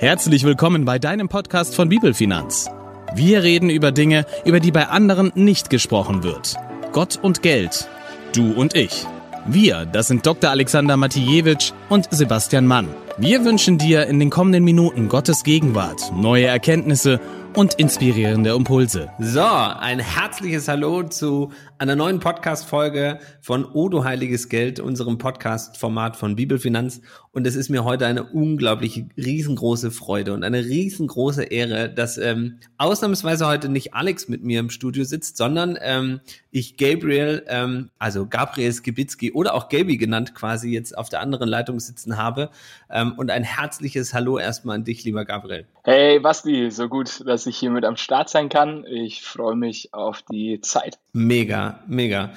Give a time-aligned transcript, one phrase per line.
[0.00, 2.70] Herzlich willkommen bei deinem Podcast von Bibelfinanz.
[3.14, 6.54] Wir reden über Dinge, über die bei anderen nicht gesprochen wird.
[6.92, 7.86] Gott und Geld.
[8.34, 9.04] Du und ich.
[9.44, 10.48] Wir, das sind Dr.
[10.48, 12.88] Alexander Matijewitsch und Sebastian Mann.
[13.18, 17.20] Wir wünschen dir in den kommenden Minuten Gottes Gegenwart, neue Erkenntnisse
[17.54, 19.10] und inspirierende Impulse.
[19.18, 21.50] So, ein herzliches Hallo zu
[21.80, 27.00] einer neuen Podcast-Folge von Odo Heiliges Geld, unserem Podcast-Format von Bibelfinanz.
[27.32, 32.58] Und es ist mir heute eine unglaublich riesengroße Freude und eine riesengroße Ehre, dass ähm,
[32.76, 38.26] ausnahmsweise heute nicht Alex mit mir im Studio sitzt, sondern ähm, ich Gabriel, ähm, also
[38.26, 42.50] Gabriel Skibitzki oder auch Gaby genannt quasi jetzt auf der anderen Leitung sitzen habe.
[42.90, 45.66] Ähm, und ein herzliches Hallo erstmal an dich, lieber Gabriel.
[45.84, 48.84] Hey Basti, so gut, dass ich hier mit am Start sein kann.
[48.84, 50.98] Ich freue mich auf die Zeit.
[51.12, 52.32] Mega, mega.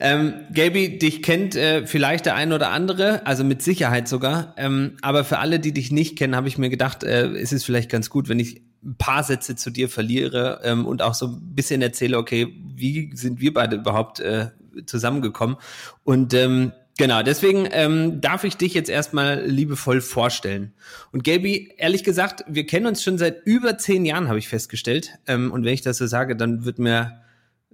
[0.00, 4.54] Ähm, Gaby, dich kennt äh, vielleicht der ein oder andere, also mit Sicherheit sogar.
[4.56, 7.64] Ähm, aber für alle, die dich nicht kennen, habe ich mir gedacht, äh, ist es
[7.64, 11.28] vielleicht ganz gut, wenn ich ein paar Sätze zu dir verliere ähm, und auch so
[11.28, 14.48] ein bisschen erzähle, okay, wie sind wir beide überhaupt äh,
[14.86, 15.56] zusammengekommen?
[16.02, 20.74] Und ähm, Genau, deswegen ähm, darf ich dich jetzt erstmal liebevoll vorstellen.
[21.10, 25.10] Und Gaby, ehrlich gesagt, wir kennen uns schon seit über zehn Jahren, habe ich festgestellt.
[25.26, 27.23] Ähm, und wenn ich das so sage, dann wird mir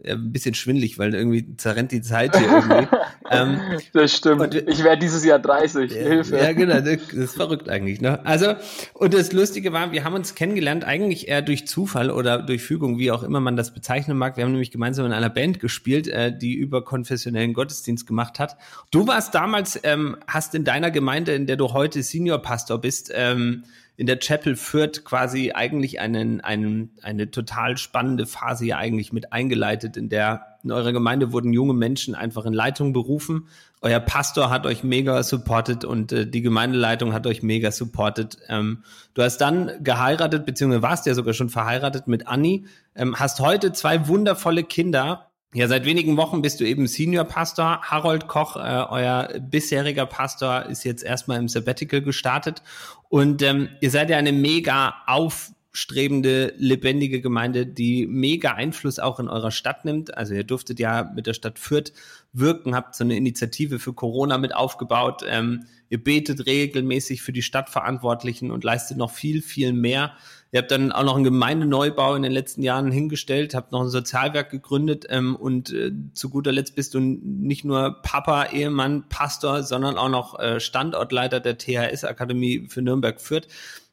[0.05, 2.89] ein bisschen schwindlig, weil irgendwie zerrennt die Zeit hier irgendwie.
[3.31, 3.61] ähm,
[3.93, 4.41] das stimmt.
[4.41, 5.91] Und, ich werde dieses Jahr 30.
[5.91, 6.39] Ja, Hilfe.
[6.39, 6.81] Ja, genau.
[6.81, 8.01] Das, das, ist verrückt eigentlich.
[8.01, 8.25] Ne?
[8.25, 8.55] Also,
[8.95, 12.99] und das Lustige war, wir haben uns kennengelernt, eigentlich eher durch Zufall oder durch Fügung,
[12.99, 14.37] wie auch immer man das bezeichnen mag.
[14.37, 18.57] Wir haben nämlich gemeinsam in einer Band gespielt, äh, die über konfessionellen Gottesdienst gemacht hat.
[18.91, 23.13] Du warst damals, ähm, hast in deiner Gemeinde, in der du heute Senior Pastor bist,
[23.15, 23.65] ähm,
[24.01, 29.31] in der Chapel Fürth quasi eigentlich einen, einen, eine total spannende Phase ja eigentlich mit
[29.31, 33.49] eingeleitet, in der in eurer Gemeinde wurden junge Menschen einfach in Leitung berufen.
[33.83, 38.39] Euer Pastor hat euch mega supportet und äh, die Gemeindeleitung hat euch mega supportet.
[38.49, 43.41] Ähm, du hast dann geheiratet, beziehungsweise warst ja sogar schon verheiratet mit Anni, ähm, hast
[43.41, 47.81] heute zwei wundervolle Kinder ja, seit wenigen Wochen bist du eben Senior Pastor.
[47.83, 52.63] Harold Koch, äh, euer bisheriger Pastor, ist jetzt erstmal im Sabbatical gestartet.
[53.09, 59.29] Und ähm, ihr seid ja eine mega aufstrebende, lebendige Gemeinde, die mega Einfluss auch in
[59.29, 60.17] eurer Stadt nimmt.
[60.17, 61.93] Also ihr durftet ja mit der Stadt Fürth
[62.33, 65.23] wirken, habt so eine Initiative für Corona mit aufgebaut.
[65.27, 70.13] Ähm, ihr betet regelmäßig für die Stadtverantwortlichen und leistet noch viel, viel mehr.
[70.53, 73.89] Ihr habt dann auch noch einen Gemeindeneubau in den letzten Jahren hingestellt, habt noch ein
[73.89, 79.63] Sozialwerk gegründet ähm, und äh, zu guter Letzt bist du nicht nur Papa, Ehemann, Pastor,
[79.63, 83.47] sondern auch noch äh, Standortleiter der THS-Akademie für Nürnberg-Fürth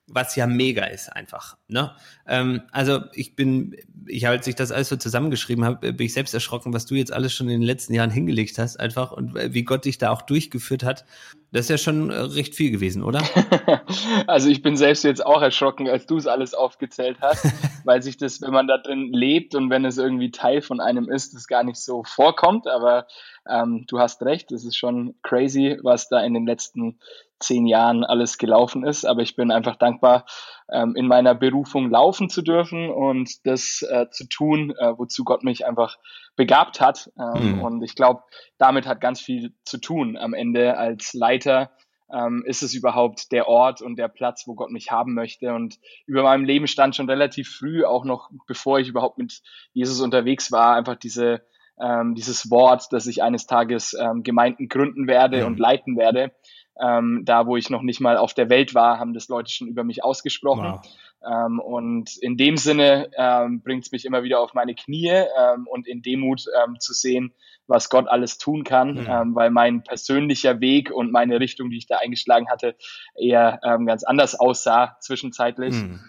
[0.10, 1.58] was ja mega ist einfach.
[1.68, 1.92] Ne?
[2.28, 3.76] Ähm, also ich bin,
[4.06, 7.12] ich als ich das alles so zusammengeschrieben habe, bin ich selbst erschrocken, was du jetzt
[7.12, 10.22] alles schon in den letzten Jahren hingelegt hast, einfach und wie Gott dich da auch
[10.22, 11.06] durchgeführt hat.
[11.52, 13.22] Das ist ja schon äh, recht viel gewesen, oder?
[14.28, 17.46] also ich bin selbst jetzt auch erschrocken, als du es alles aufgezählt hast,
[17.84, 21.10] weil sich das, wenn man da drin lebt und wenn es irgendwie Teil von einem
[21.10, 22.68] ist, das gar nicht so vorkommt.
[22.68, 23.08] Aber
[23.50, 27.00] ähm, du hast recht, es ist schon crazy, was da in den letzten
[27.40, 29.06] zehn Jahren alles gelaufen ist.
[29.06, 30.26] Aber ich bin einfach dankbar,
[30.72, 35.44] ähm, in meiner Berufung laufen zu dürfen und das äh, zu tun, äh, wozu Gott
[35.44, 35.98] mich einfach
[36.36, 37.12] begabt hat.
[37.18, 37.62] Ähm, mhm.
[37.62, 38.24] Und ich glaube,
[38.58, 40.18] damit hat ganz viel zu tun.
[40.18, 41.72] Am Ende als Leiter
[42.12, 45.54] ähm, ist es überhaupt der Ort und der Platz, wo Gott mich haben möchte.
[45.54, 49.42] Und über meinem Leben stand schon relativ früh, auch noch bevor ich überhaupt mit
[49.74, 51.42] Jesus unterwegs war, einfach diese
[51.80, 55.48] ähm, dieses Wort, dass ich eines Tages ähm, Gemeinden gründen werde mhm.
[55.48, 56.32] und leiten werde.
[56.80, 59.68] Ähm, da, wo ich noch nicht mal auf der Welt war, haben das Leute schon
[59.68, 60.74] über mich ausgesprochen.
[60.74, 60.82] Wow.
[61.26, 65.68] Ähm, und in dem Sinne ähm, bringt es mich immer wieder auf meine Knie ähm,
[65.68, 67.34] und in Demut ähm, zu sehen,
[67.66, 69.36] was Gott alles tun kann, mhm.
[69.36, 72.76] weil mein persönlicher Weg und meine Richtung, die ich da eingeschlagen hatte,
[73.20, 75.74] eher ähm, ganz anders aussah zwischenzeitlich.
[75.74, 76.00] Mhm.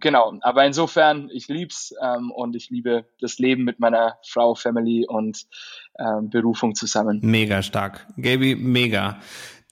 [0.00, 5.06] Genau, aber insofern, ich lieb's ähm, und ich liebe das Leben mit meiner Frau, Family
[5.08, 5.46] und
[6.24, 7.20] Berufung zusammen.
[7.22, 8.06] Mega stark.
[8.18, 9.18] Gaby, mega.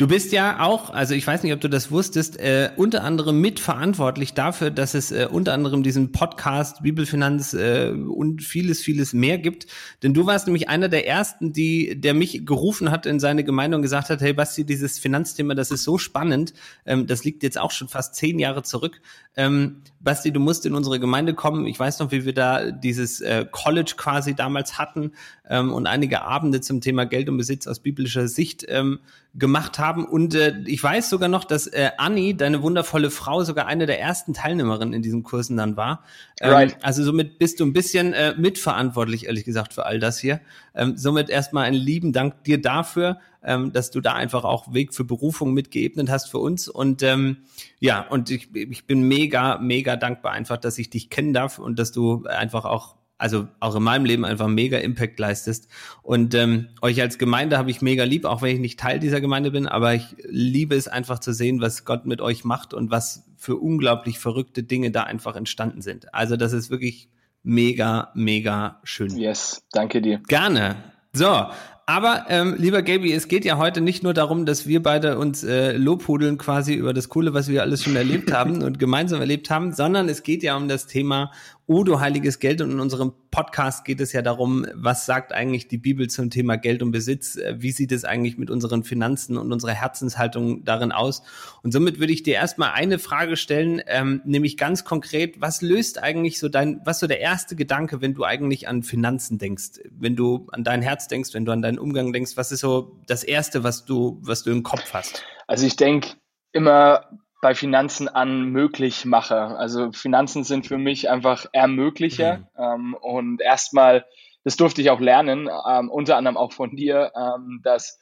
[0.01, 3.39] Du bist ja auch, also ich weiß nicht, ob du das wusstest, äh, unter anderem
[3.39, 9.37] mitverantwortlich dafür, dass es äh, unter anderem diesen Podcast Bibelfinanz äh, und vieles, vieles mehr
[9.37, 9.67] gibt.
[10.03, 13.77] Denn du warst nämlich einer der ersten, die, der mich gerufen hat in seine Gemeinde
[13.77, 16.55] und gesagt hat, hey Basti, dieses Finanzthema, das ist so spannend.
[16.87, 19.03] Ähm, das liegt jetzt auch schon fast zehn Jahre zurück.
[19.37, 21.67] Ähm, Basti, du musst in unsere Gemeinde kommen.
[21.67, 25.13] Ich weiß noch, wie wir da dieses äh, College quasi damals hatten
[25.51, 29.01] ähm, und einige Abende zum Thema Geld und Besitz aus biblischer Sicht ähm,
[29.35, 30.07] gemacht haben.
[30.07, 34.01] Und äh, ich weiß sogar noch, dass äh, Anni, deine wundervolle Frau, sogar eine der
[34.01, 36.05] ersten Teilnehmerinnen in diesen Kursen dann war.
[36.41, 36.77] Ähm, right.
[36.83, 40.41] Also somit bist du ein bisschen äh, mitverantwortlich, ehrlich gesagt, für all das hier.
[40.75, 43.19] Ähm, somit erstmal einen lieben Dank dir dafür.
[43.43, 46.69] ähm, dass du da einfach auch Weg für Berufung mitgeebnet hast für uns.
[46.69, 47.39] Und ähm,
[47.79, 51.79] ja, und ich, ich bin mega, mega dankbar einfach, dass ich dich kennen darf und
[51.79, 55.69] dass du einfach auch also auch in meinem Leben einfach mega Impact leistest.
[56.03, 59.21] Und ähm, euch als Gemeinde habe ich mega lieb, auch wenn ich nicht Teil dieser
[59.21, 62.91] Gemeinde bin, aber ich liebe es einfach zu sehen, was Gott mit euch macht und
[62.91, 66.15] was für unglaublich verrückte Dinge da einfach entstanden sind.
[66.15, 67.09] Also das ist wirklich
[67.43, 69.17] mega, mega schön.
[69.17, 70.21] Yes, danke dir.
[70.27, 70.77] Gerne.
[71.13, 71.47] So,
[71.91, 75.43] aber ähm, lieber Gaby, es geht ja heute nicht nur darum, dass wir beide uns
[75.43, 79.51] äh, lobhudeln quasi über das Coole, was wir alles schon erlebt haben und gemeinsam erlebt
[79.51, 81.33] haben, sondern es geht ja um das Thema
[81.71, 85.79] Odo heiliges Geld und in unserem Podcast geht es ja darum, was sagt eigentlich die
[85.79, 87.39] Bibel zum Thema Geld und Besitz?
[87.55, 91.23] Wie sieht es eigentlich mit unseren Finanzen und unserer Herzenshaltung darin aus?
[91.63, 96.03] Und somit würde ich dir erstmal eine Frage stellen, ähm, nämlich ganz konkret, was löst
[96.03, 100.17] eigentlich so dein, was so der erste Gedanke, wenn du eigentlich an Finanzen denkst, wenn
[100.17, 103.23] du an dein Herz denkst, wenn du an deinen Umgang denkst, was ist so das
[103.23, 105.23] erste, was du, was du im Kopf hast?
[105.47, 106.17] Also ich denke
[106.51, 107.05] immer
[107.41, 109.37] bei Finanzen an möglich mache.
[109.37, 112.39] Also Finanzen sind für mich einfach Ermöglicher.
[112.39, 112.45] Mhm.
[112.59, 114.05] Ähm, und erstmal,
[114.45, 117.99] das durfte ich auch lernen, ähm, unter anderem auch von dir, ähm, dass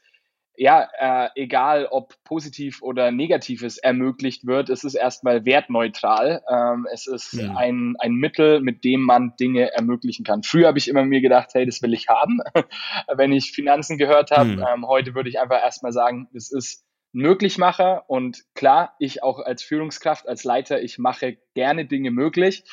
[0.61, 6.43] ja, äh, egal ob positiv oder negatives ermöglicht wird, es ist erstmal wertneutral.
[6.51, 7.55] Ähm, es ist ja.
[7.57, 10.43] ein, ein Mittel, mit dem man Dinge ermöglichen kann.
[10.43, 12.41] Früher habe ich immer mir gedacht, hey, das will ich haben,
[13.15, 14.51] wenn ich Finanzen gehört habe.
[14.51, 14.65] Mhm.
[14.69, 19.63] Ähm, heute würde ich einfach erstmal sagen, es ist Möglichmacher und klar, ich auch als
[19.63, 22.65] Führungskraft, als Leiter, ich mache gerne Dinge möglich.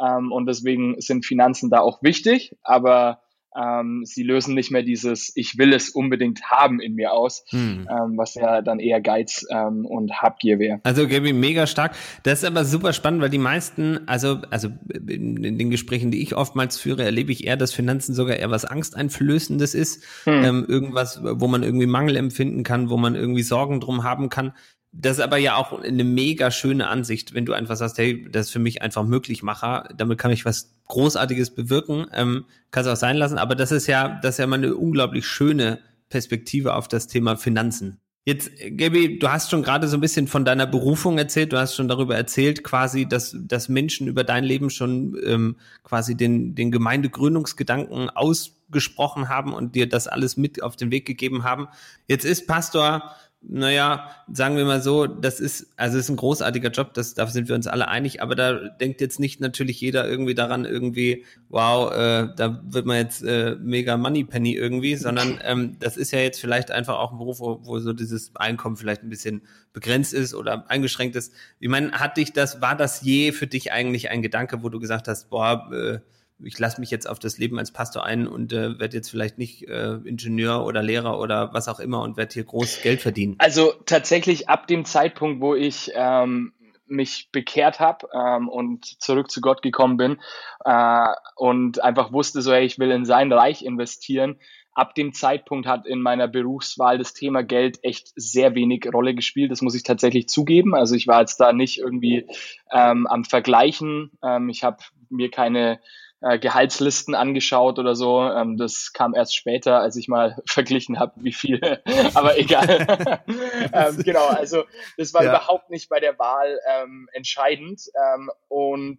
[0.00, 3.22] Ähm, und deswegen sind Finanzen da auch wichtig, aber
[3.56, 7.88] ähm, sie lösen nicht mehr dieses Ich will es unbedingt haben in mir aus, hm.
[7.90, 10.80] ähm, was ja dann eher Geiz ähm, und Habgier wäre.
[10.84, 11.96] Also Gaby, mega stark.
[12.22, 14.68] Das ist aber super spannend, weil die meisten, also, also
[15.08, 18.64] in, den Gesprächen, die ich oftmals führe, erlebe ich eher, dass Finanzen sogar eher was
[18.64, 20.04] Angsteinflößendes ist.
[20.24, 20.44] Hm.
[20.44, 24.52] Ähm, irgendwas, wo man irgendwie Mangel empfinden kann, wo man irgendwie Sorgen drum haben kann.
[24.92, 28.46] Das ist aber ja auch eine mega schöne Ansicht, wenn du einfach sagst, hey, das
[28.46, 32.96] ist für mich einfach Möglichmacher, damit kann ich was Großartiges bewirken, ähm, kannst du auch
[32.96, 35.78] sein lassen, aber das ist ja, das ist ja mal eine unglaublich schöne
[36.08, 38.00] Perspektive auf das Thema Finanzen.
[38.24, 41.74] Jetzt, Gaby, du hast schon gerade so ein bisschen von deiner Berufung erzählt, du hast
[41.74, 46.70] schon darüber erzählt, quasi, dass, dass Menschen über dein Leben schon ähm, quasi den, den
[46.70, 51.68] Gemeindegründungsgedanken ausgesprochen haben und dir das alles mit auf den Weg gegeben haben.
[52.08, 56.92] Jetzt ist Pastor naja, sagen wir mal so, das ist, also ist ein großartiger Job,
[56.92, 60.34] das, da sind wir uns alle einig, aber da denkt jetzt nicht natürlich jeder irgendwie
[60.34, 65.96] daran, irgendwie, wow, äh, da wird man jetzt äh, mega Moneypenny irgendwie, sondern ähm, das
[65.96, 69.08] ist ja jetzt vielleicht einfach auch ein Beruf, wo, wo so dieses Einkommen vielleicht ein
[69.10, 69.42] bisschen
[69.72, 71.32] begrenzt ist oder eingeschränkt ist.
[71.60, 74.78] Ich meine, hat dich das, war das je für dich eigentlich ein Gedanke, wo du
[74.78, 76.00] gesagt hast, boah, äh,
[76.44, 79.38] ich lasse mich jetzt auf das Leben als Pastor ein und äh, werde jetzt vielleicht
[79.38, 83.36] nicht äh, Ingenieur oder Lehrer oder was auch immer und werde hier groß Geld verdienen?
[83.38, 86.52] Also tatsächlich ab dem Zeitpunkt, wo ich ähm,
[86.90, 90.18] mich bekehrt habe ähm, und zurück zu Gott gekommen bin
[90.64, 91.06] äh,
[91.36, 94.38] und einfach wusste, so hey, ich will in sein Reich investieren.
[94.72, 99.50] Ab dem Zeitpunkt hat in meiner Berufswahl das Thema Geld echt sehr wenig Rolle gespielt.
[99.50, 100.74] Das muss ich tatsächlich zugeben.
[100.74, 102.26] Also ich war jetzt da nicht irgendwie
[102.72, 104.12] ähm, am Vergleichen.
[104.22, 104.78] Ähm, ich habe
[105.08, 105.80] mir keine
[106.20, 108.22] äh, Gehaltslisten angeschaut oder so.
[108.22, 111.60] Ähm, das kam erst später, als ich mal verglichen habe, wie viel.
[112.14, 113.22] Aber egal.
[113.72, 114.64] ähm, genau, also
[114.96, 115.30] das war ja.
[115.30, 117.82] überhaupt nicht bei der Wahl ähm, entscheidend.
[117.94, 118.98] Ähm, und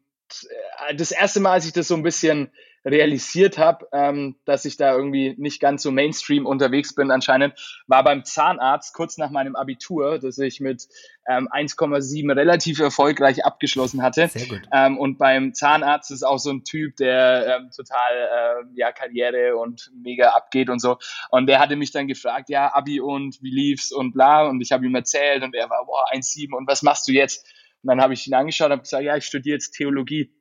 [0.88, 2.52] äh, das erste Mal, als ich das so ein bisschen
[2.84, 7.54] realisiert habe, ähm, dass ich da irgendwie nicht ganz so Mainstream unterwegs bin anscheinend,
[7.88, 10.88] war beim Zahnarzt kurz nach meinem Abitur, das ich mit
[11.30, 14.28] ähm, 1,7 relativ erfolgreich abgeschlossen hatte.
[14.30, 14.62] Sehr gut.
[14.74, 19.58] Ähm, und beim Zahnarzt ist auch so ein Typ, der ähm, total äh, ja Karriere
[19.58, 20.98] und mega abgeht und so.
[21.30, 24.48] Und der hatte mich dann gefragt, ja Abi und wie lief's und bla.
[24.48, 27.46] Und ich habe ihm erzählt und er war boah 1,7 und was machst du jetzt?
[27.84, 30.34] Und dann habe ich ihn angeschaut und habe gesagt, ja ich studiere jetzt Theologie.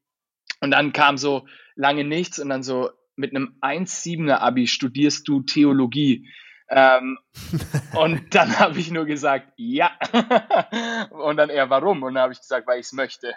[0.63, 1.47] Und dann kam so
[1.81, 6.29] lange nichts und dann so mit einem 1,7er Abi studierst du Theologie.
[6.71, 7.19] Ähm,
[7.99, 9.91] und dann habe ich nur gesagt, ja.
[11.11, 12.03] und dann eher, warum?
[12.03, 13.35] Und dann habe ich gesagt, weil ich es möchte.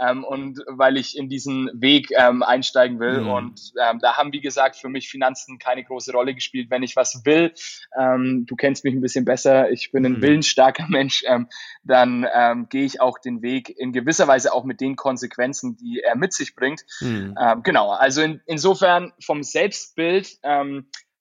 [0.00, 3.20] Ähm, und weil ich in diesen Weg ähm, einsteigen will.
[3.20, 3.30] Mhm.
[3.30, 6.70] Und ähm, da haben, wie gesagt, für mich Finanzen keine große Rolle gespielt.
[6.70, 7.52] Wenn ich was will,
[7.96, 10.22] ähm, du kennst mich ein bisschen besser, ich bin ein mhm.
[10.22, 11.48] willensstarker Mensch, ähm,
[11.84, 12.26] dann
[12.68, 16.32] gehe ich auch den Weg in gewisser Weise auch mit den Konsequenzen, die er mit
[16.32, 16.82] sich bringt.
[17.00, 17.36] Mhm.
[17.62, 20.38] genau, also in, insofern vom Selbstbild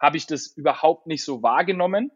[0.01, 2.11] habe ich das überhaupt nicht so wahrgenommen.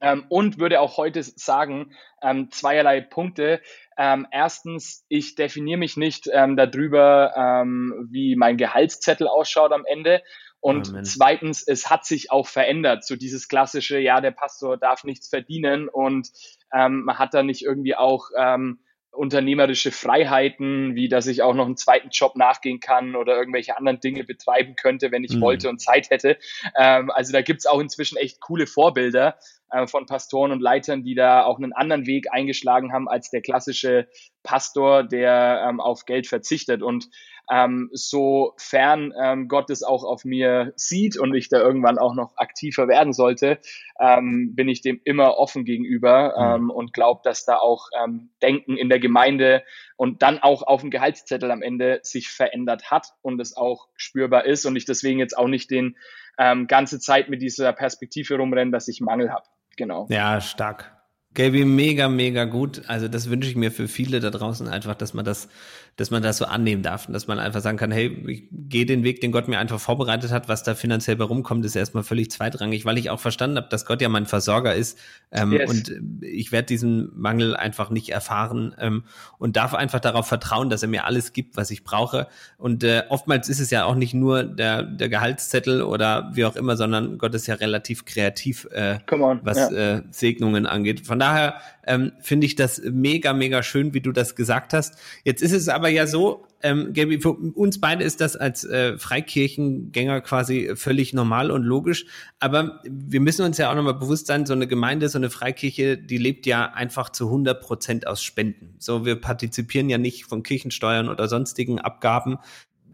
[0.00, 3.60] Ähm, und würde auch heute sagen, ähm, zweierlei Punkte.
[3.98, 10.22] Ähm, erstens, ich definiere mich nicht ähm, darüber, ähm, wie mein Gehaltszettel ausschaut am Ende.
[10.60, 11.04] Und Amen.
[11.04, 13.04] zweitens, es hat sich auch verändert.
[13.04, 16.30] So dieses klassische, ja, der Pastor darf nichts verdienen und
[16.72, 18.78] ähm, man hat da nicht irgendwie auch ähm,
[19.12, 24.00] unternehmerische Freiheiten, wie dass ich auch noch einen zweiten Job nachgehen kann oder irgendwelche anderen
[24.00, 25.42] Dinge betreiben könnte, wenn ich mhm.
[25.42, 26.38] wollte und Zeit hätte.
[26.76, 29.36] Ähm, also da gibt's auch inzwischen echt coole Vorbilder
[29.70, 33.42] äh, von Pastoren und Leitern, die da auch einen anderen Weg eingeschlagen haben als der
[33.42, 34.08] klassische
[34.42, 36.82] Pastor, der ähm, auf Geld verzichtet.
[36.82, 37.08] Und
[37.52, 42.32] ähm, sofern ähm, Gott es auch auf mir sieht und ich da irgendwann auch noch
[42.36, 43.58] aktiver werden sollte,
[44.00, 46.64] ähm, bin ich dem immer offen gegenüber mhm.
[46.64, 49.62] ähm, und glaube, dass da auch ähm, Denken in der Gemeinde
[49.96, 54.46] und dann auch auf dem Gehaltszettel am Ende sich verändert hat und es auch spürbar
[54.46, 55.98] ist und ich deswegen jetzt auch nicht den
[56.38, 59.44] ähm, ganze Zeit mit dieser Perspektive rumrenne, dass ich Mangel habe.
[59.76, 60.06] Genau.
[60.08, 61.02] Ja, stark.
[61.34, 62.82] Gaby, mega, mega gut.
[62.88, 65.48] Also das wünsche ich mir für viele da draußen einfach, dass man das
[65.96, 68.86] dass man das so annehmen darf und dass man einfach sagen kann, hey, ich gehe
[68.86, 72.02] den Weg, den Gott mir einfach vorbereitet hat, was da finanziell bei rumkommt, ist erstmal
[72.02, 74.98] völlig zweitrangig, weil ich auch verstanden habe, dass Gott ja mein Versorger ist
[75.30, 75.70] ähm, yes.
[75.70, 79.04] und ich werde diesen Mangel einfach nicht erfahren ähm,
[79.38, 83.02] und darf einfach darauf vertrauen, dass er mir alles gibt, was ich brauche und äh,
[83.10, 87.18] oftmals ist es ja auch nicht nur der, der Gehaltszettel oder wie auch immer, sondern
[87.18, 89.96] Gott ist ja relativ kreativ, äh, on, was ja.
[89.96, 91.06] äh, Segnungen angeht.
[91.06, 91.54] Von daher
[91.86, 94.96] ähm, finde ich das mega, mega schön, wie du das gesagt hast.
[95.24, 98.96] Jetzt ist es aber ja so, ähm, Gaby, für uns beide ist das als äh,
[98.96, 102.06] Freikirchengänger quasi völlig normal und logisch.
[102.38, 105.98] Aber wir müssen uns ja auch nochmal bewusst sein, so eine Gemeinde, so eine Freikirche,
[105.98, 108.76] die lebt ja einfach zu 100 Prozent aus Spenden.
[108.78, 112.38] So, wir partizipieren ja nicht von Kirchensteuern oder sonstigen Abgaben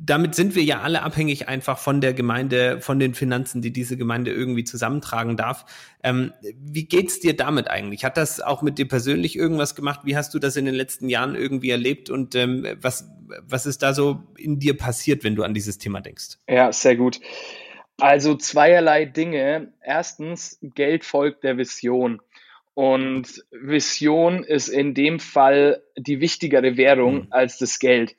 [0.01, 3.97] damit sind wir ja alle abhängig einfach von der Gemeinde, von den Finanzen, die diese
[3.97, 5.65] Gemeinde irgendwie zusammentragen darf.
[6.03, 8.05] Ähm, wie geht's dir damit eigentlich?
[8.05, 10.01] Hat das auch mit dir persönlich irgendwas gemacht?
[10.05, 13.11] Wie hast du das in den letzten Jahren irgendwie erlebt und ähm, was,
[13.43, 16.39] was ist da so in dir passiert, wenn du an dieses Thema denkst?
[16.49, 17.21] Ja, sehr gut.
[18.01, 19.73] Also zweierlei Dinge.
[19.83, 22.21] Erstens, Geld folgt der Vision.
[22.75, 27.27] Und Vision ist in dem Fall die wichtigere Währung mhm.
[27.31, 28.15] als das Geld.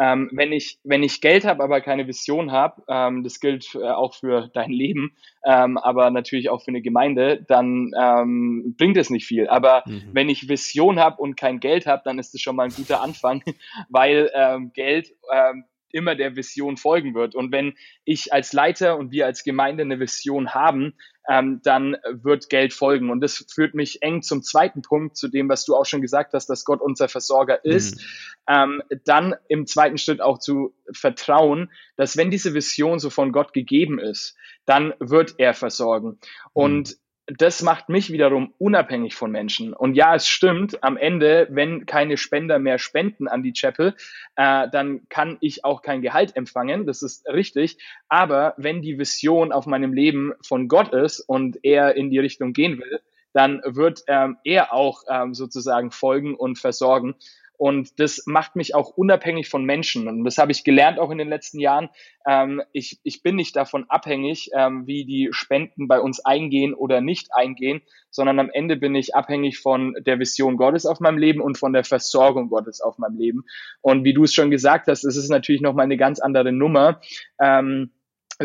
[0.00, 3.88] Ähm, wenn ich wenn ich Geld habe, aber keine Vision habe, ähm, das gilt äh,
[3.88, 9.10] auch für dein Leben, ähm, aber natürlich auch für eine Gemeinde, dann ähm, bringt es
[9.10, 9.48] nicht viel.
[9.48, 10.10] Aber mhm.
[10.12, 13.02] wenn ich Vision habe und kein Geld habe, dann ist das schon mal ein guter
[13.02, 13.42] Anfang,
[13.88, 17.34] weil ähm, Geld ähm, immer der Vision folgen wird.
[17.34, 17.74] Und wenn
[18.04, 20.94] ich als Leiter und wir als Gemeinde eine Vision haben,
[21.28, 23.10] ähm, dann wird Geld folgen.
[23.10, 26.34] Und das führt mich eng zum zweiten Punkt, zu dem, was du auch schon gesagt
[26.34, 27.96] hast, dass Gott unser Versorger ist.
[27.96, 28.02] Mhm.
[28.46, 33.52] Ähm, dann im zweiten Schritt auch zu vertrauen, dass wenn diese Vision so von Gott
[33.52, 34.36] gegeben ist,
[34.66, 36.08] dann wird er versorgen.
[36.08, 36.18] Mhm.
[36.52, 39.72] Und das macht mich wiederum unabhängig von Menschen.
[39.72, 43.94] Und ja, es stimmt, am Ende, wenn keine Spender mehr spenden an die Chapel,
[44.36, 47.78] äh, dann kann ich auch kein Gehalt empfangen, das ist richtig.
[48.08, 52.52] Aber wenn die Vision auf meinem Leben von Gott ist und er in die Richtung
[52.52, 53.00] gehen will,
[53.32, 57.14] dann wird ähm, er auch ähm, sozusagen folgen und versorgen.
[57.56, 60.08] Und das macht mich auch unabhängig von Menschen.
[60.08, 61.88] Und das habe ich gelernt auch in den letzten Jahren.
[62.26, 67.00] Ähm, ich, ich bin nicht davon abhängig, ähm, wie die Spenden bei uns eingehen oder
[67.00, 71.40] nicht eingehen, sondern am Ende bin ich abhängig von der Vision Gottes auf meinem Leben
[71.40, 73.44] und von der Versorgung Gottes auf meinem Leben.
[73.80, 77.00] Und wie du es schon gesagt hast, es ist natürlich nochmal eine ganz andere Nummer.
[77.40, 77.90] Ähm,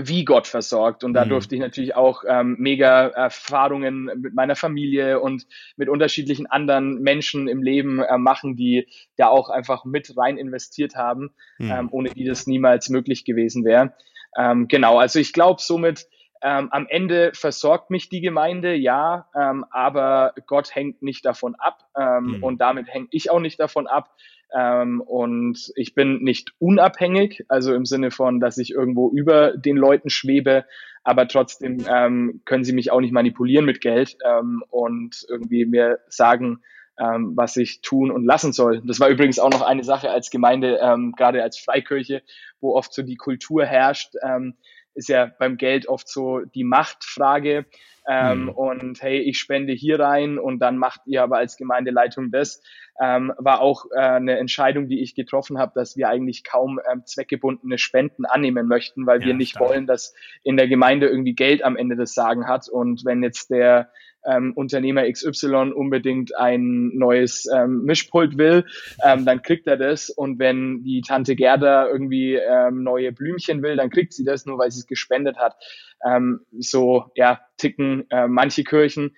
[0.08, 1.04] wie Gott versorgt.
[1.04, 1.30] Und da mhm.
[1.30, 5.46] durfte ich natürlich auch ähm, mega Erfahrungen mit meiner Familie und
[5.78, 8.88] mit unterschiedlichen anderen Menschen im Leben äh, machen, die
[9.18, 11.72] da auch einfach mit rein investiert haben, mhm.
[11.72, 13.94] ähm, ohne die das niemals möglich gewesen wäre.
[14.38, 16.08] Ähm, genau, also ich glaube somit,
[16.42, 21.86] ähm, am Ende versorgt mich die Gemeinde, ja, ähm, aber Gott hängt nicht davon ab
[22.00, 22.44] ähm, mhm.
[22.44, 24.16] und damit hänge ich auch nicht davon ab.
[24.56, 29.78] Ähm, und ich bin nicht unabhängig, also im Sinne von, dass ich irgendwo über den
[29.78, 30.66] Leuten schwebe,
[31.04, 36.00] aber trotzdem ähm, können sie mich auch nicht manipulieren mit Geld ähm, und irgendwie mir
[36.08, 36.62] sagen,
[37.00, 38.82] ähm, was ich tun und lassen soll.
[38.86, 42.22] Das war übrigens auch noch eine Sache als Gemeinde, ähm, gerade als Freikirche,
[42.60, 44.56] wo oft so die Kultur herrscht, ähm,
[44.96, 47.66] ist ja beim Geld oft so die Machtfrage.
[48.08, 48.50] Ähm, mhm.
[48.50, 52.62] Und hey, ich spende hier rein und dann macht ihr aber als Gemeindeleitung das.
[53.00, 57.04] Ähm, war auch äh, eine Entscheidung, die ich getroffen habe, dass wir eigentlich kaum ähm,
[57.06, 59.70] zweckgebundene Spenden annehmen möchten, weil ja, wir nicht stark.
[59.70, 62.68] wollen, dass in der Gemeinde irgendwie Geld am Ende des Sagen hat.
[62.68, 63.92] Und wenn jetzt der
[64.26, 68.66] ähm, Unternehmer XY unbedingt ein neues ähm, Mischpult will,
[69.04, 70.10] ähm, dann kriegt er das.
[70.10, 74.58] Und wenn die Tante Gerda irgendwie ähm, neue Blümchen will, dann kriegt sie das, nur
[74.58, 75.56] weil sie es gespendet hat.
[76.06, 79.16] Ähm, so ja ticken äh, manche Kirchen.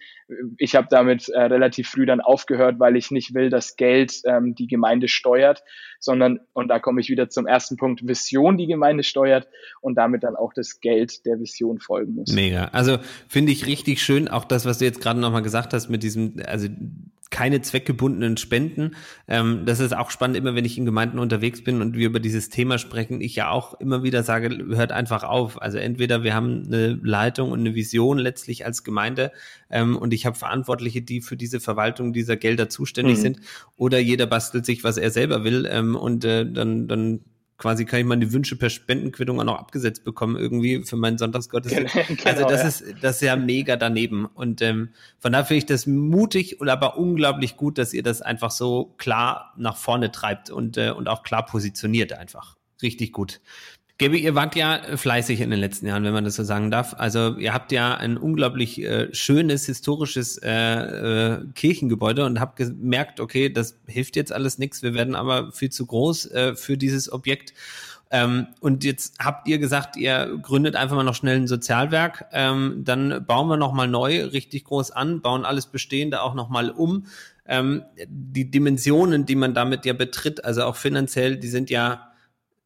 [0.57, 4.55] Ich habe damit äh, relativ früh dann aufgehört, weil ich nicht will, dass Geld ähm,
[4.55, 5.63] die Gemeinde steuert,
[5.99, 9.47] sondern, und da komme ich wieder zum ersten Punkt, Vision die Gemeinde steuert
[9.81, 12.33] und damit dann auch das Geld der Vision folgen muss.
[12.33, 12.65] Mega.
[12.71, 12.97] Also
[13.27, 16.35] finde ich richtig schön, auch das, was du jetzt gerade nochmal gesagt hast mit diesem,
[16.45, 16.67] also
[17.31, 18.91] keine zweckgebundenen Spenden.
[19.27, 22.19] Ähm, das ist auch spannend, immer wenn ich in Gemeinden unterwegs bin und wir über
[22.19, 25.59] dieses Thema sprechen, ich ja auch immer wieder sage, hört einfach auf.
[25.61, 29.31] Also entweder wir haben eine Leitung und eine Vision letztlich als Gemeinde
[29.71, 33.21] ähm, und ich habe Verantwortliche, die für diese Verwaltung dieser Gelder zuständig mhm.
[33.21, 33.39] sind,
[33.77, 37.21] oder jeder bastelt sich, was er selber will ähm, und äh, dann, dann
[37.61, 41.95] quasi kann ich meine Wünsche per Spendenquittung auch noch abgesetzt bekommen irgendwie für meinen Sonntagsgottesdienst.
[42.07, 42.67] Genau, also das ja.
[42.67, 44.89] ist das ist ja mega daneben und ähm,
[45.19, 48.95] von daher finde ich das mutig und aber unglaublich gut, dass ihr das einfach so
[48.97, 52.57] klar nach vorne treibt und äh, und auch klar positioniert einfach.
[52.81, 53.41] Richtig gut.
[54.01, 56.95] Gaby, ihr wart ja fleißig in den letzten Jahren, wenn man das so sagen darf.
[56.97, 63.19] Also ihr habt ja ein unglaublich äh, schönes, historisches äh, äh, Kirchengebäude und habt gemerkt,
[63.19, 67.11] okay, das hilft jetzt alles nichts, wir werden aber viel zu groß äh, für dieses
[67.13, 67.53] Objekt.
[68.09, 72.25] Ähm, und jetzt habt ihr gesagt, ihr gründet einfach mal noch schnell ein Sozialwerk.
[72.31, 77.05] Ähm, dann bauen wir nochmal neu, richtig groß an, bauen alles Bestehende auch nochmal um.
[77.45, 82.10] Ähm, die Dimensionen, die man damit ja betritt, also auch finanziell, die sind ja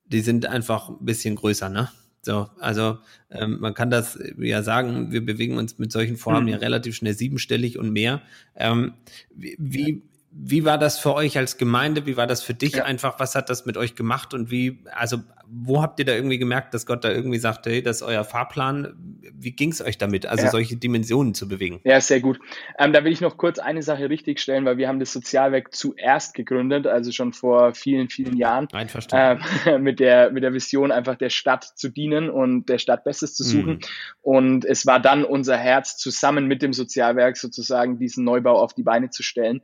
[0.05, 1.89] die sind einfach ein bisschen größer, ne?
[2.21, 2.97] So, also
[3.29, 6.53] ähm, man kann das ja sagen, wir bewegen uns mit solchen Vorhaben mhm.
[6.53, 8.21] ja relativ schnell siebenstellig und mehr.
[8.55, 8.95] Ähm,
[9.29, 12.07] wie, wie, wie war das für euch als Gemeinde?
[12.07, 12.83] Wie war das für dich ja.
[12.83, 13.19] einfach?
[13.19, 14.33] Was hat das mit euch gemacht?
[14.33, 17.81] Und wie, also wo habt ihr da irgendwie gemerkt, dass Gott da irgendwie sagte, hey,
[17.81, 18.93] das ist euer Fahrplan?
[19.33, 20.51] Wie ging es euch damit, also ja.
[20.51, 21.79] solche Dimensionen zu bewegen?
[21.83, 22.39] Ja, sehr gut.
[22.77, 26.33] Ähm, da will ich noch kurz eine Sache richtigstellen, weil wir haben das Sozialwerk zuerst
[26.33, 28.67] gegründet, also schon vor vielen, vielen Jahren.
[28.71, 29.43] Einverstanden.
[29.65, 33.35] Ähm, mit, der, mit der Vision, einfach der Stadt zu dienen und der Stadt Bestes
[33.35, 33.73] zu suchen.
[33.73, 33.79] Mhm.
[34.21, 38.83] Und es war dann unser Herz, zusammen mit dem Sozialwerk sozusagen diesen Neubau auf die
[38.83, 39.61] Beine zu stellen.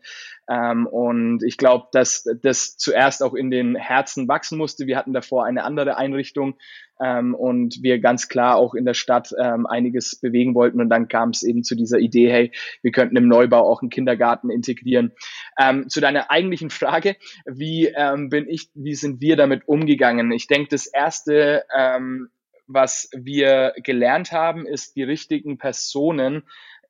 [0.49, 4.85] Ähm, und ich glaube, dass das zuerst auch in den Herzen wachsen musste.
[4.85, 6.57] Wir hatten davor eine andere Einrichtung
[7.01, 10.81] ähm, und wir ganz klar auch in der Stadt ähm, einiges bewegen wollten.
[10.81, 12.51] Und dann kam es eben zu dieser Idee, hey,
[12.81, 15.13] wir könnten im Neubau auch einen Kindergarten integrieren.
[15.59, 20.31] Ähm, zu deiner eigentlichen Frage, wie ähm, bin ich, wie sind wir damit umgegangen?
[20.31, 22.29] Ich denke, das erste, ähm,
[22.67, 26.43] was wir gelernt haben, ist die richtigen Personen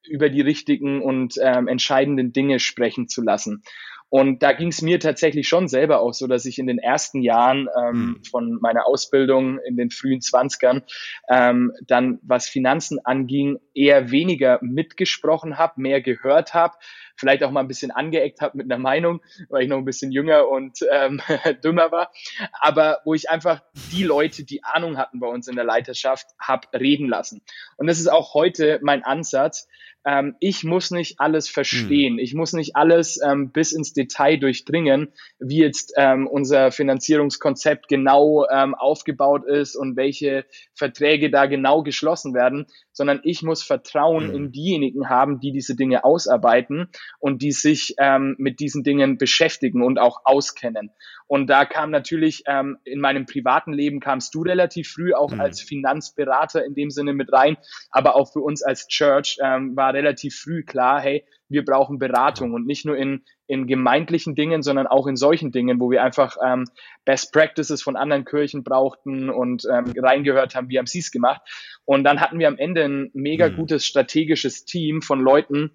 [0.08, 3.64] über die richtigen und ähm, entscheidenden Dinge sprechen zu lassen.
[4.12, 7.22] Und da ging es mir tatsächlich schon selber auch so, dass ich in den ersten
[7.22, 8.24] Jahren ähm, mhm.
[8.30, 10.84] von meiner Ausbildung in den frühen Zwanzigern
[11.30, 16.74] ähm, dann, was Finanzen anging, eher weniger mitgesprochen habe, mehr gehört habe,
[17.16, 20.12] vielleicht auch mal ein bisschen angeeckt habe mit einer Meinung, weil ich noch ein bisschen
[20.12, 21.22] jünger und ähm,
[21.64, 22.12] dümmer war.
[22.60, 23.62] Aber wo ich einfach
[23.94, 27.42] die Leute, die Ahnung hatten bei uns in der Leiterschaft, habe reden lassen.
[27.78, 29.70] Und das ist auch heute mein Ansatz
[30.06, 32.14] ähm, ich muss nicht alles verstehen.
[32.14, 32.20] Mhm.
[32.20, 38.46] Ich muss nicht alles ähm, bis ins Detail durchdringen, wie jetzt ähm, unser Finanzierungskonzept genau
[38.52, 44.36] ähm, aufgebaut ist und welche Verträge da genau geschlossen werden, sondern ich muss Vertrauen mhm.
[44.36, 49.84] in diejenigen haben, die diese Dinge ausarbeiten und die sich ähm, mit diesen Dingen beschäftigen
[49.84, 50.92] und auch auskennen.
[51.28, 55.40] Und da kam natürlich ähm, in meinem privaten Leben kamst du relativ früh auch mhm.
[55.40, 57.58] als Finanzberater in dem Sinne mit rein,
[57.90, 62.54] aber auch für uns als Church ähm, war relativ früh klar, hey, wir brauchen Beratung
[62.54, 66.38] und nicht nur in, in gemeindlichen Dingen, sondern auch in solchen Dingen, wo wir einfach
[66.44, 66.66] ähm,
[67.06, 71.42] Best Practices von anderen Kirchen brauchten und ähm, reingehört haben, wie haben sie es gemacht.
[71.86, 73.56] Und dann hatten wir am Ende ein mega mhm.
[73.56, 75.72] gutes strategisches Team von Leuten,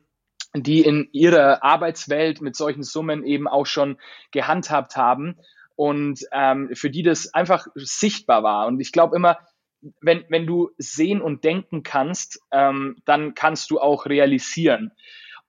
[0.54, 3.98] die in ihrer Arbeitswelt mit solchen Summen eben auch schon
[4.30, 5.36] gehandhabt haben
[5.74, 8.66] und ähm, für die das einfach sichtbar war.
[8.66, 9.38] Und ich glaube immer,
[10.00, 14.92] wenn, wenn du sehen und denken kannst, ähm, dann kannst du auch realisieren.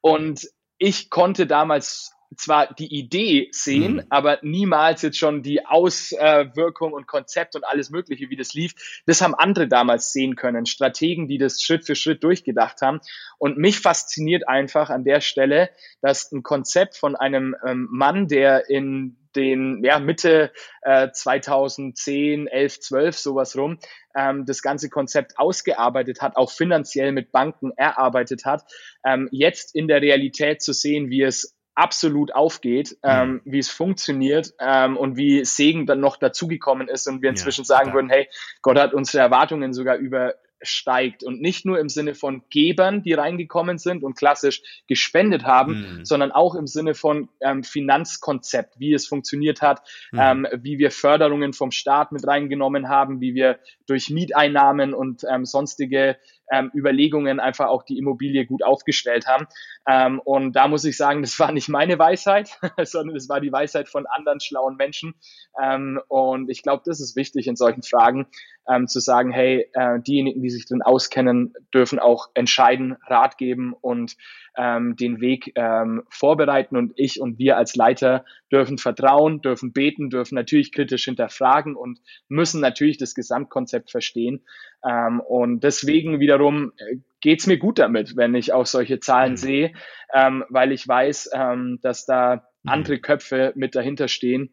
[0.08, 4.04] Und ich konnte damals zwar die Idee sehen, mhm.
[4.10, 8.74] aber niemals jetzt schon die Auswirkung und Konzept und alles Mögliche, wie das lief.
[9.06, 13.00] Das haben andere damals sehen können, Strategen, die das Schritt für Schritt durchgedacht haben.
[13.38, 15.70] Und mich fasziniert einfach an der Stelle,
[16.02, 22.80] dass ein Konzept von einem ähm, Mann, der in den ja, Mitte äh, 2010, 11,
[22.82, 23.80] 12 sowas rum
[24.16, 28.64] ähm, das ganze Konzept ausgearbeitet hat, auch finanziell mit Banken erarbeitet hat,
[29.06, 33.42] ähm, jetzt in der Realität zu sehen, wie es absolut aufgeht, ähm, mhm.
[33.46, 37.66] wie es funktioniert ähm, und wie Segen dann noch dazugekommen ist und wir inzwischen ja,
[37.66, 38.28] sagen würden, hey,
[38.64, 43.14] Gott hat unsere Erwartungen sogar über, steigt und nicht nur im Sinne von Gebern, die
[43.14, 46.06] reingekommen sind und klassisch gespendet haben, mhm.
[46.06, 50.20] sondern auch im Sinne von ähm, Finanzkonzept, wie es funktioniert hat, mhm.
[50.20, 55.46] ähm, wie wir Förderungen vom Staat mit reingenommen haben, wie wir durch Mieteinnahmen und ähm,
[55.46, 56.18] sonstige
[56.52, 59.48] ähm, Überlegungen einfach auch die Immobilie gut aufgestellt haben.
[59.88, 63.52] Ähm, und da muss ich sagen, das war nicht meine Weisheit, sondern das war die
[63.52, 65.16] Weisheit von anderen schlauen Menschen.
[65.62, 68.28] Ähm, und ich glaube, das ist wichtig in solchen Fragen,
[68.70, 73.74] ähm, zu sagen, hey, äh, diejenigen, die sich drin auskennen, dürfen auch entscheiden, Rat geben
[73.80, 74.18] und
[74.58, 76.76] ähm, den Weg ähm, vorbereiten.
[76.76, 82.00] Und ich und wir als Leiter dürfen vertrauen, dürfen beten, dürfen natürlich kritisch hinterfragen und
[82.28, 84.44] müssen natürlich das Gesamtkonzept verstehen.
[84.88, 89.38] Ähm, und deswegen wiederum äh, geht's mir gut damit, wenn ich auch solche Zahlen mhm.
[89.38, 89.74] sehe,
[90.14, 92.70] ähm, weil ich weiß, ähm, dass da mhm.
[92.72, 94.52] andere Köpfe mit dahinter stehen,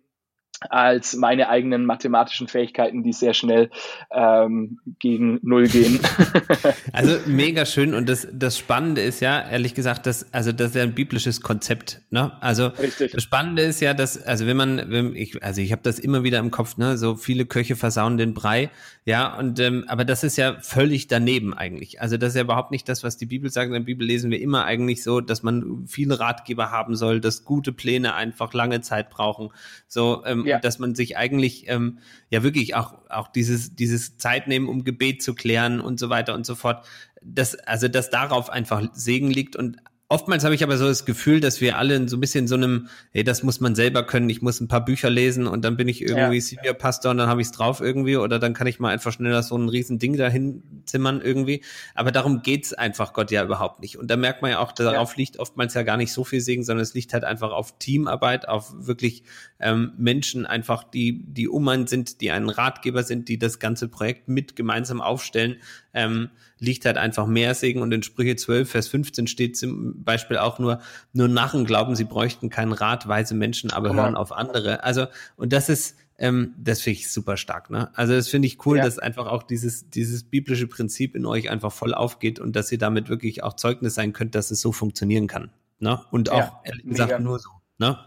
[0.70, 3.70] als meine eigenen mathematischen Fähigkeiten, die sehr schnell
[4.10, 6.00] ähm, gegen Null gehen.
[6.92, 10.76] also mega schön und das, das Spannende ist ja, ehrlich gesagt, dass, also das ist
[10.76, 12.00] ja ein biblisches Konzept.
[12.10, 12.32] Ne?
[12.40, 13.12] Also Richtig.
[13.12, 16.22] das Spannende ist ja, dass, also wenn man, wenn ich, also ich habe das immer
[16.22, 18.70] wieder im Kopf, ne, so viele Köche versauen den Brei,
[19.06, 22.00] ja, und ähm, aber das ist ja völlig daneben eigentlich.
[22.00, 23.66] Also das ist ja überhaupt nicht das, was die Bibel sagt.
[23.66, 27.44] In der Bibel lesen wir immer eigentlich so, dass man viele Ratgeber haben soll, dass
[27.44, 29.50] gute Pläne einfach lange Zeit brauchen.
[29.88, 30.53] So, ähm, ja.
[30.60, 31.98] Dass man sich eigentlich ähm,
[32.30, 36.34] ja wirklich auch auch dieses dieses Zeit nehmen, um Gebet zu klären und so weiter
[36.34, 36.86] und so fort.
[37.22, 39.78] Das, also dass darauf einfach Segen liegt und
[40.14, 42.54] Oftmals habe ich aber so das Gefühl, dass wir alle in so ein bisschen so
[42.54, 45.76] einem, hey, das muss man selber können, ich muss ein paar Bücher lesen und dann
[45.76, 46.40] bin ich irgendwie ja.
[46.40, 49.10] Senior Pastor und dann habe ich es drauf irgendwie oder dann kann ich mal einfach
[49.10, 51.64] schneller so ein riesen Ding dahin zimmern irgendwie.
[51.96, 53.98] Aber darum geht's einfach Gott ja überhaupt nicht.
[53.98, 55.16] Und da merkt man ja auch, darauf ja.
[55.16, 58.46] liegt oftmals ja gar nicht so viel Segen, sondern es liegt halt einfach auf Teamarbeit,
[58.46, 59.24] auf wirklich
[59.58, 63.88] ähm, Menschen einfach, die, die um einen sind, die einen Ratgeber sind, die das ganze
[63.88, 65.56] Projekt mit gemeinsam aufstellen
[65.92, 70.38] ähm, liegt halt einfach mehr Segen und in Sprüche 12, Vers 15 steht zum Beispiel
[70.38, 70.80] auch nur,
[71.12, 74.02] nur Narren glauben, sie bräuchten keinen Rat, weise Menschen aber genau.
[74.02, 74.84] hören auf andere.
[74.84, 77.90] Also, und das ist, ähm, das finde ich super stark, ne?
[77.94, 78.84] Also das finde ich cool, ja.
[78.84, 82.78] dass einfach auch dieses, dieses biblische Prinzip in euch einfach voll aufgeht und dass ihr
[82.78, 85.50] damit wirklich auch Zeugnis sein könnt, dass es so funktionieren kann.
[85.80, 86.00] Ne?
[86.12, 87.50] Und auch, ja, ehrlich gesagt, nur so.
[87.78, 87.98] Ne?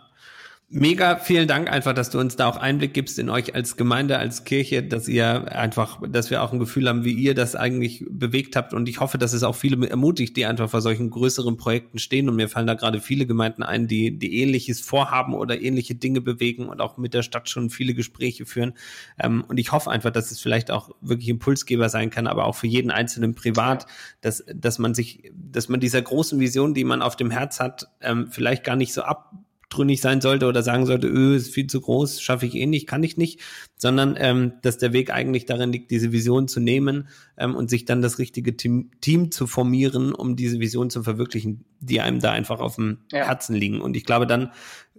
[0.69, 4.17] Mega vielen Dank einfach, dass du uns da auch Einblick gibst in euch als Gemeinde,
[4.17, 8.05] als Kirche, dass ihr einfach, dass wir auch ein Gefühl haben, wie ihr das eigentlich
[8.09, 8.73] bewegt habt.
[8.73, 12.27] Und ich hoffe, dass es auch viele ermutigt, die einfach vor solchen größeren Projekten stehen.
[12.27, 16.19] Und mir fallen da gerade viele Gemeinden ein, die, die ähnliches vorhaben oder ähnliche Dinge
[16.19, 18.73] bewegen und auch mit der Stadt schon viele Gespräche führen.
[19.17, 22.55] Ähm, und ich hoffe einfach, dass es vielleicht auch wirklich Impulsgeber sein kann, aber auch
[22.55, 23.85] für jeden Einzelnen privat,
[24.19, 27.87] dass, dass man sich, dass man dieser großen Vision, die man auf dem Herz hat,
[28.01, 29.31] ähm, vielleicht gar nicht so ab
[29.77, 32.87] abtrünnig sein sollte oder sagen sollte, öh, ist viel zu groß, schaffe ich eh nicht,
[32.87, 33.41] kann ich nicht,
[33.75, 37.85] sondern ähm, dass der Weg eigentlich darin liegt, diese Vision zu nehmen ähm, und sich
[37.85, 42.31] dann das richtige Team, Team zu formieren, um diese Vision zu verwirklichen, die einem da
[42.31, 43.27] einfach auf dem ja.
[43.27, 43.79] Herzen liegen.
[43.79, 44.51] Und ich glaube, dann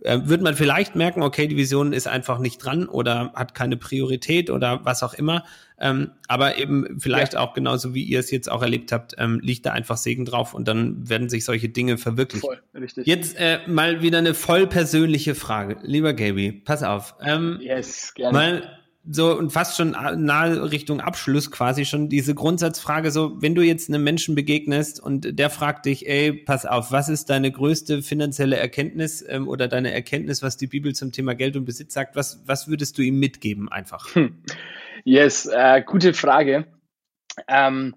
[0.03, 3.77] äh, wird man vielleicht merken, okay, die Vision ist einfach nicht dran oder hat keine
[3.77, 5.45] Priorität oder was auch immer.
[5.81, 7.41] Ähm, aber eben vielleicht ja.
[7.41, 10.55] auch genauso wie ihr es jetzt auch erlebt habt, ähm, liegt da einfach Segen drauf
[10.55, 12.49] und dann werden sich solche Dinge verwirklichen.
[12.49, 13.07] Voll, richtig.
[13.07, 15.77] Jetzt äh, mal wieder eine voll persönliche Frage.
[15.83, 17.15] Lieber Gaby, pass auf.
[17.21, 18.33] Ähm, yes, gerne.
[18.33, 18.79] Mal
[19.11, 23.89] so und fast schon nahe Richtung Abschluss quasi schon diese Grundsatzfrage so, wenn du jetzt
[23.89, 28.57] einem Menschen begegnest und der fragt dich, ey, pass auf, was ist deine größte finanzielle
[28.57, 32.43] Erkenntnis ähm, oder deine Erkenntnis, was die Bibel zum Thema Geld und Besitz sagt, was,
[32.47, 34.15] was würdest du ihm mitgeben einfach?
[34.15, 34.43] Hm.
[35.05, 36.67] Yes, äh, gute Frage.
[37.47, 37.95] Ähm,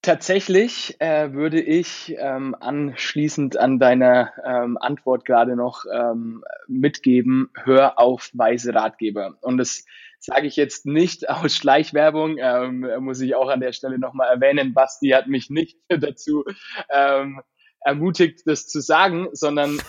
[0.00, 7.98] Tatsächlich äh, würde ich ähm, anschließend an deiner ähm, Antwort gerade noch ähm, mitgeben, hör
[7.98, 9.36] auf weise Ratgeber.
[9.40, 9.84] Und das
[10.20, 14.72] sage ich jetzt nicht aus Schleichwerbung, ähm, muss ich auch an der Stelle nochmal erwähnen.
[14.72, 16.44] Basti hat mich nicht dazu
[16.90, 17.42] ähm,
[17.80, 19.80] ermutigt, das zu sagen, sondern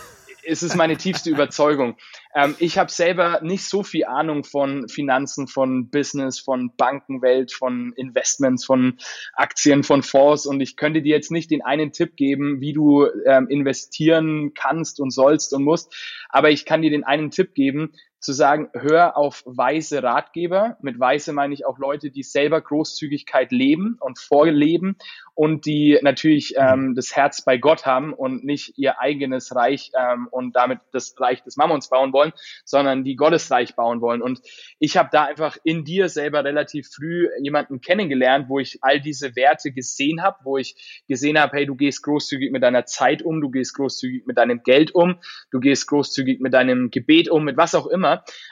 [0.44, 1.96] es ist meine tiefste Überzeugung.
[2.34, 7.92] Ähm, ich habe selber nicht so viel Ahnung von Finanzen, von Business, von Bankenwelt, von
[7.96, 8.98] Investments, von
[9.34, 10.46] Aktien, von Fonds.
[10.46, 15.00] Und ich könnte dir jetzt nicht den einen Tipp geben, wie du ähm, investieren kannst
[15.00, 15.94] und sollst und musst,
[16.28, 20.76] aber ich kann dir den einen Tipp geben, zu sagen, hör auf weise Ratgeber.
[20.80, 24.96] Mit weise meine ich auch Leute, die selber Großzügigkeit leben und vorleben
[25.34, 30.28] und die natürlich ähm, das Herz bei Gott haben und nicht ihr eigenes Reich ähm,
[30.30, 32.32] und damit das Reich des Mammons bauen wollen wollen,
[32.64, 34.22] sondern die Gottesreich bauen wollen.
[34.22, 34.40] Und
[34.78, 39.36] ich habe da einfach in dir selber relativ früh jemanden kennengelernt, wo ich all diese
[39.36, 43.40] Werte gesehen habe, wo ich gesehen habe, hey, du gehst großzügig mit deiner Zeit um,
[43.40, 45.16] du gehst großzügig mit deinem Geld um,
[45.50, 48.09] du gehst großzügig mit deinem Gebet um, mit was auch immer.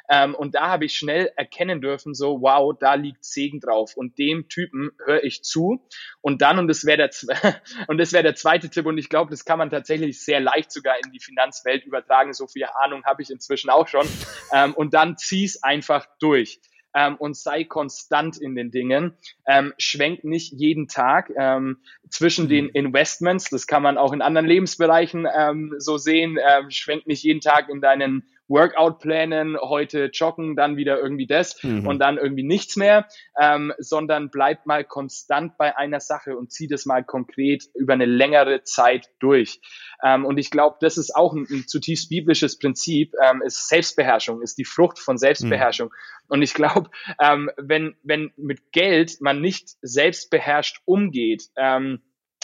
[0.08, 3.96] Ähm, und da habe ich schnell erkennen dürfen, so, wow, da liegt Segen drauf.
[3.96, 5.86] Und dem Typen höre ich zu.
[6.20, 7.10] Und dann, und das wäre der,
[7.88, 10.72] und das wäre der zweite Tipp, und ich glaube, das kann man tatsächlich sehr leicht
[10.72, 12.32] sogar in die Finanzwelt übertragen.
[12.32, 14.06] So viel Ahnung habe ich inzwischen auch schon.
[14.52, 16.60] Ähm, und dann zieh's einfach durch.
[16.94, 19.16] Ähm, und sei konstant in den Dingen.
[19.46, 22.48] Ähm, schwenk nicht jeden Tag ähm, zwischen mhm.
[22.48, 23.50] den Investments.
[23.50, 26.38] Das kann man auch in anderen Lebensbereichen ähm, so sehen.
[26.42, 31.86] Ähm, schwenk nicht jeden Tag in deinen Workout-Plänen, heute joggen, dann wieder irgendwie das mhm.
[31.86, 33.06] und dann irgendwie nichts mehr,
[33.40, 38.06] ähm, sondern bleib mal konstant bei einer Sache und zieh das mal konkret über eine
[38.06, 39.60] längere Zeit durch.
[40.02, 44.42] Ähm, und ich glaube, das ist auch ein, ein zutiefst biblisches Prinzip, ähm, ist Selbstbeherrschung,
[44.42, 45.88] ist die Frucht von Selbstbeherrschung.
[45.88, 46.24] Mhm.
[46.28, 52.02] Und ich glaube, ähm, wenn, wenn mit Geld man nicht selbstbeherrscht umgeht, ähm,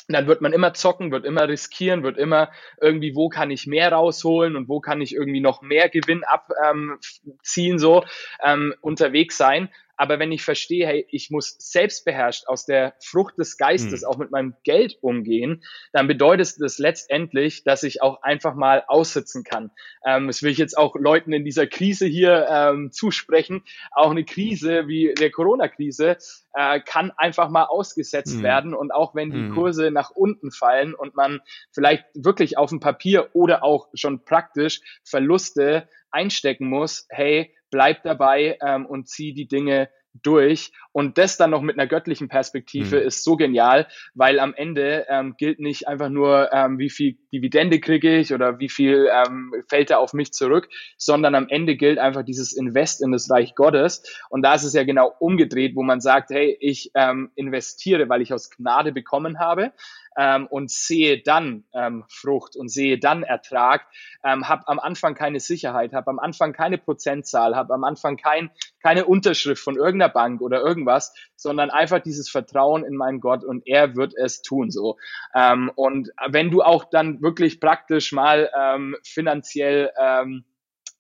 [0.09, 3.93] dann wird man immer zocken, wird immer riskieren, wird immer irgendwie, wo kann ich mehr
[3.93, 8.05] rausholen und wo kann ich irgendwie noch mehr Gewinn abziehen, ähm, so
[8.45, 9.71] ähm, unterwegs sein.
[9.97, 14.09] Aber wenn ich verstehe, hey, ich muss selbstbeherrscht aus der Frucht des Geistes mhm.
[14.09, 19.45] auch mit meinem Geld umgehen, dann bedeutet das letztendlich, dass ich auch einfach mal aussitzen
[19.45, 19.71] kann.
[20.05, 23.63] Ähm, das will ich jetzt auch Leuten in dieser Krise hier ähm, zusprechen.
[23.93, 26.17] Auch eine Krise wie der Corona-Krise
[26.55, 28.43] äh, kann einfach mal ausgesetzt mhm.
[28.43, 28.75] werden.
[28.75, 29.55] Und auch wenn die mhm.
[29.55, 31.41] Kurse nach unten fallen und man
[31.73, 38.57] vielleicht wirklich auf dem Papier oder auch schon praktisch Verluste einstecken muss, hey, bleib dabei
[38.65, 39.89] ähm, und zieh die Dinge
[40.23, 40.71] durch.
[40.93, 43.07] Und das dann noch mit einer göttlichen Perspektive mhm.
[43.09, 47.81] ist so genial, weil am Ende ähm, gilt nicht einfach nur, ähm, wie viel Dividende
[47.81, 51.99] kriege ich oder wie viel ähm, fällt da auf mich zurück, sondern am Ende gilt
[51.99, 54.05] einfach dieses Invest in das Reich Gottes.
[54.31, 58.23] Und da ist es ja genau umgedreht, wo man sagt, hey, ich ähm, investiere, weil
[58.23, 59.73] ich aus Gnade bekommen habe
[60.17, 63.87] ähm, und sehe dann ähm, Frucht und sehe dann Ertrag,
[64.23, 68.51] ähm, habe am Anfang keine Sicherheit, habe am Anfang keine Prozentzahl, habe am Anfang kein,
[68.83, 73.67] keine Unterschrift von irgendeiner Bank oder irgendwas, sondern einfach dieses Vertrauen in meinen Gott und
[73.67, 74.97] er wird es tun so.
[75.35, 80.45] Ähm, und wenn du auch dann wirklich praktisch mal ähm, finanziell ähm,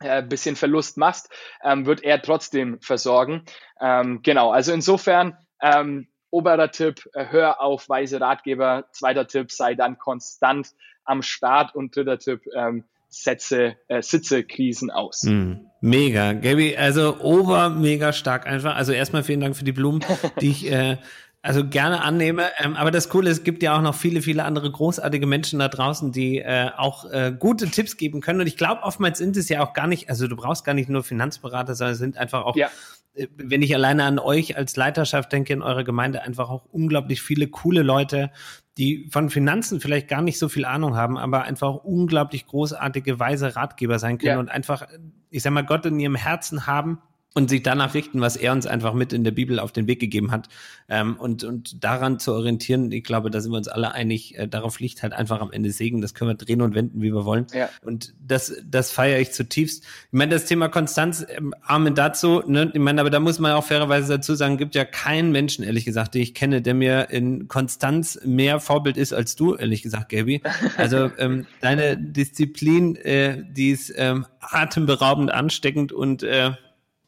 [0.00, 1.31] äh, bisschen Verlust machst,
[1.62, 3.44] ähm, wird er trotzdem versorgen.
[3.81, 8.84] Ähm, genau, also insofern ähm, oberer Tipp, äh, hör auf weise Ratgeber.
[8.90, 10.72] Zweiter Tipp, sei dann konstant
[11.04, 11.74] am Start.
[11.74, 15.22] Und dritter Tipp, ähm, setze, äh, sitze Krisen aus.
[15.22, 18.74] Mm, mega, Gaby, also ober mega stark einfach.
[18.74, 20.04] Also erstmal vielen Dank für die Blumen,
[20.40, 20.96] die ich äh,
[21.40, 22.46] also gerne annehme.
[22.58, 25.60] Ähm, aber das Coole ist, es gibt ja auch noch viele, viele andere großartige Menschen
[25.60, 28.40] da draußen, die äh, auch äh, gute Tipps geben können.
[28.40, 30.88] Und ich glaube, oftmals sind es ja auch gar nicht, also du brauchst gar nicht
[30.88, 32.70] nur Finanzberater, sondern es sind einfach auch ja
[33.37, 37.46] wenn ich alleine an euch als Leiterschaft denke in eurer Gemeinde, einfach auch unglaublich viele
[37.48, 38.31] coole Leute,
[38.77, 43.55] die von Finanzen vielleicht gar nicht so viel Ahnung haben, aber einfach unglaublich großartige, weise
[43.55, 44.38] Ratgeber sein können ja.
[44.40, 44.87] und einfach,
[45.31, 47.00] ich sag mal, Gott in ihrem Herzen haben
[47.36, 49.98] und sich danach richten, was er uns einfach mit in der Bibel auf den Weg
[49.98, 50.48] gegeben hat.
[50.88, 54.46] Ähm, und, und daran zu orientieren, ich glaube, da sind wir uns alle einig, äh,
[54.46, 56.00] darauf liegt halt einfach am Ende Segen.
[56.00, 57.46] Das können wir drehen und wenden, wie wir wollen.
[57.52, 57.68] Ja.
[57.82, 59.82] Und das, das feiere ich zutiefst.
[59.82, 62.70] Ich meine, das Thema Konstanz, ähm, Amen dazu, ne?
[62.72, 65.84] Ich meine, aber da muss man auch fairerweise dazu sagen, gibt ja keinen Menschen, ehrlich
[65.84, 70.10] gesagt, den ich kenne, der mir in Konstanz mehr Vorbild ist als du, ehrlich gesagt,
[70.10, 70.40] Gaby.
[70.76, 76.52] Also ähm, deine Disziplin, äh, die ist ähm, atemberaubend ansteckend und äh,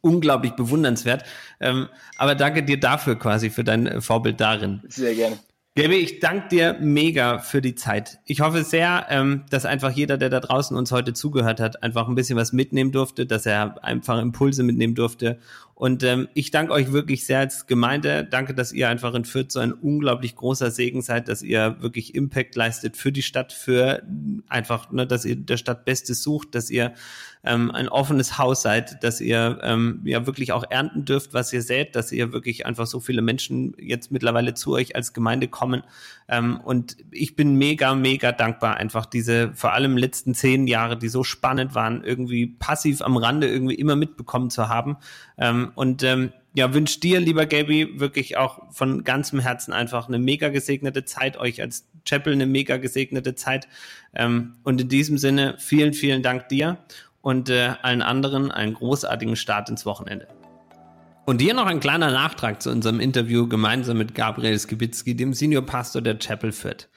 [0.06, 1.24] unglaublich bewundernswert.
[1.60, 4.82] Ähm, aber danke dir dafür quasi, für dein äh, Vorbild darin.
[4.88, 5.38] Sehr gerne.
[5.76, 8.20] Gaby, ich danke dir mega für die Zeit.
[8.24, 12.08] Ich hoffe sehr, ähm, dass einfach jeder, der da draußen uns heute zugehört hat, einfach
[12.08, 15.38] ein bisschen was mitnehmen durfte, dass er einfach Impulse mitnehmen durfte.
[15.76, 18.24] Und ähm, ich danke euch wirklich sehr als Gemeinde.
[18.24, 22.14] Danke, dass ihr einfach in Fürth so ein unglaublich großer Segen seid, dass ihr wirklich
[22.14, 24.02] Impact leistet für die Stadt, für
[24.48, 26.94] einfach, ne, dass ihr der Stadt Bestes sucht, dass ihr
[27.44, 31.60] ähm, ein offenes Haus seid, dass ihr ähm, ja wirklich auch ernten dürft, was ihr
[31.60, 35.82] sät, dass ihr wirklich einfach so viele Menschen jetzt mittlerweile zu euch als Gemeinde kommen.
[36.28, 41.08] Ähm, und ich bin mega, mega dankbar, einfach diese vor allem letzten zehn Jahre, die
[41.08, 44.96] so spannend waren, irgendwie passiv am Rande irgendwie immer mitbekommen zu haben.
[45.66, 50.18] Ähm, und ähm, ja, wünsche dir, lieber Gaby, wirklich auch von ganzem Herzen einfach eine
[50.18, 53.68] mega gesegnete Zeit, euch als Chapel eine mega gesegnete Zeit.
[54.14, 56.78] Ähm, und in diesem Sinne, vielen, vielen Dank dir
[57.20, 60.28] und äh, allen anderen einen großartigen Start ins Wochenende.
[61.26, 65.62] Und hier noch ein kleiner Nachtrag zu unserem Interview gemeinsam mit Gabriel Skibitzki, dem Senior
[65.66, 66.88] Pastor der Chapel Fürth.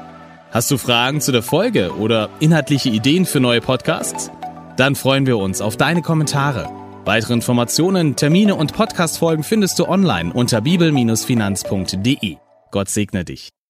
[0.52, 4.30] Hast du Fragen zu der Folge oder inhaltliche Ideen für neue Podcasts?
[4.78, 6.70] Dann freuen wir uns auf deine Kommentare.
[7.06, 12.38] Weitere Informationen, Termine und Podcastfolgen findest du online unter bibel-finanz.de.
[12.72, 13.54] Gott segne dich.